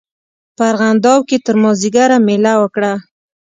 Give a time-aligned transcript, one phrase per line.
[0.55, 2.93] په ارغنداو کې تر مازیګره مېله وکړه.